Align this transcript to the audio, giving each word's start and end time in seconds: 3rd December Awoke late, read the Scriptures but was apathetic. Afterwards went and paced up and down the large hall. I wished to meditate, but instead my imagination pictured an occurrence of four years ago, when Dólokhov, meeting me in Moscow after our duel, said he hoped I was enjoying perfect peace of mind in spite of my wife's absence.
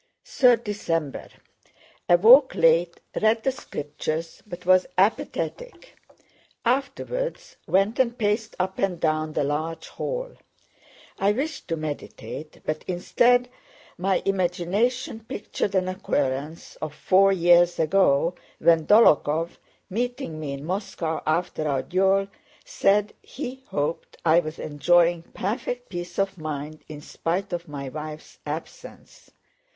3rd 0.25 0.63
December 0.63 1.27
Awoke 2.09 2.55
late, 2.55 2.99
read 3.21 3.43
the 3.43 3.51
Scriptures 3.51 4.41
but 4.47 4.65
was 4.65 4.87
apathetic. 4.97 5.95
Afterwards 6.65 7.55
went 7.67 7.99
and 7.99 8.17
paced 8.17 8.55
up 8.59 8.79
and 8.79 8.99
down 8.99 9.33
the 9.33 9.43
large 9.43 9.89
hall. 9.89 10.33
I 11.19 11.33
wished 11.33 11.67
to 11.67 11.77
meditate, 11.77 12.61
but 12.65 12.83
instead 12.87 13.47
my 13.95 14.23
imagination 14.25 15.19
pictured 15.19 15.75
an 15.75 15.87
occurrence 15.87 16.77
of 16.77 16.95
four 16.95 17.31
years 17.31 17.77
ago, 17.77 18.33
when 18.57 18.87
Dólokhov, 18.87 19.51
meeting 19.87 20.39
me 20.39 20.51
in 20.53 20.65
Moscow 20.65 21.21
after 21.27 21.67
our 21.67 21.83
duel, 21.83 22.27
said 22.65 23.13
he 23.21 23.65
hoped 23.67 24.17
I 24.25 24.39
was 24.39 24.57
enjoying 24.57 25.21
perfect 25.35 25.89
peace 25.89 26.17
of 26.17 26.39
mind 26.39 26.81
in 26.89 27.01
spite 27.01 27.53
of 27.53 27.67
my 27.67 27.89
wife's 27.89 28.39
absence. 28.47 29.29